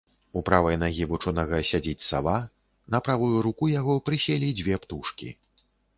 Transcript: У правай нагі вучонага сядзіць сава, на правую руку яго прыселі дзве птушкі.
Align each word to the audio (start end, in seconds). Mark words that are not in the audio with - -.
У 0.39 0.41
правай 0.47 0.77
нагі 0.83 1.03
вучонага 1.11 1.59
сядзіць 1.71 2.07
сава, 2.09 2.35
на 2.95 3.03
правую 3.09 3.37
руку 3.49 3.69
яго 3.79 3.99
прыселі 4.09 4.51
дзве 4.63 4.75
птушкі. 4.87 5.29